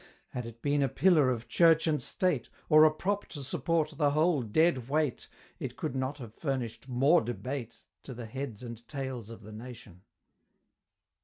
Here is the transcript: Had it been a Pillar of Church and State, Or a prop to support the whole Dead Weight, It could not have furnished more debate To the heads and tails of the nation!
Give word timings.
Had 0.29 0.47
it 0.47 0.63
been 0.63 0.81
a 0.81 0.89
Pillar 0.89 1.29
of 1.29 1.47
Church 1.47 1.85
and 1.85 2.01
State, 2.01 2.49
Or 2.69 2.85
a 2.85 2.91
prop 2.91 3.27
to 3.27 3.43
support 3.43 3.89
the 3.99 4.09
whole 4.09 4.41
Dead 4.41 4.89
Weight, 4.89 5.27
It 5.59 5.75
could 5.77 5.95
not 5.95 6.17
have 6.17 6.33
furnished 6.33 6.89
more 6.89 7.21
debate 7.21 7.83
To 8.05 8.15
the 8.15 8.25
heads 8.25 8.63
and 8.63 8.87
tails 8.87 9.29
of 9.29 9.43
the 9.43 9.51
nation! 9.53 10.01